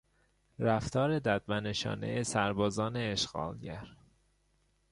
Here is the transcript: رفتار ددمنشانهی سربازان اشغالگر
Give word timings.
رفتار 0.59 1.19
ددمنشانهی 1.19 2.23
سربازان 2.23 2.97
اشغالگر 2.97 3.87